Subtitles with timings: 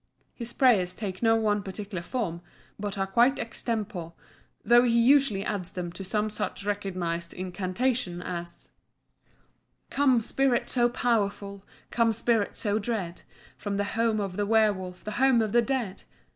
[0.33, 2.41] His prayers take no one particular form,
[2.79, 4.13] but are quite extempore;
[4.65, 8.69] though he usually adds to them some such recognised incantation as:
[9.91, 11.63] "Come, spirit so powerful!
[11.91, 13.21] come, spirit so dread,
[13.57, 16.01] From the home of the werwolf, the home of the dead.